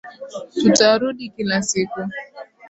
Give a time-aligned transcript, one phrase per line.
[0.59, 1.99] Tutarudi kila siku.